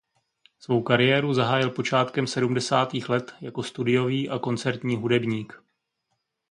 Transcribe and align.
Svou 0.59 0.83
kariéru 0.83 1.33
zahájil 1.33 1.69
počátkem 1.69 2.27
sedmdesátých 2.27 3.09
let 3.09 3.35
jako 3.41 3.63
studiový 3.63 4.29
a 4.29 4.39
koncertní 4.39 4.95
hudebník. 4.95 5.63